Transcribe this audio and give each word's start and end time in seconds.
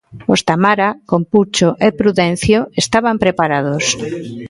Os 0.33 0.41
Tamara, 0.47 0.89
con 1.09 1.21
Pucho 1.31 1.69
e 1.85 1.87
Prudencio, 1.99 2.59
estaban 2.83 3.15
preparados. 3.23 3.83